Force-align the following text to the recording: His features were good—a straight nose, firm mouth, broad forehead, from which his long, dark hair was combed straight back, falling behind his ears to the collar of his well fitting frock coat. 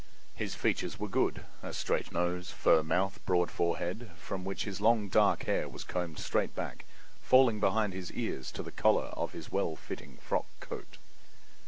His 0.33 0.55
features 0.55 0.97
were 0.99 1.07
good—a 1.07 1.73
straight 1.73 2.11
nose, 2.11 2.49
firm 2.49 2.87
mouth, 2.87 3.19
broad 3.27 3.51
forehead, 3.51 4.09
from 4.15 4.43
which 4.43 4.63
his 4.63 4.81
long, 4.81 5.09
dark 5.09 5.43
hair 5.43 5.69
was 5.69 5.83
combed 5.83 6.17
straight 6.17 6.55
back, 6.55 6.85
falling 7.21 7.59
behind 7.59 7.93
his 7.93 8.11
ears 8.13 8.51
to 8.53 8.63
the 8.63 8.71
collar 8.71 9.13
of 9.15 9.33
his 9.33 9.51
well 9.51 9.75
fitting 9.75 10.17
frock 10.17 10.47
coat. 10.59 10.97